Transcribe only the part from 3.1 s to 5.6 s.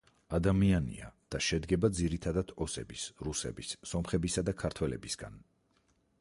რუსების, სომხებისა და ქართველებისგან.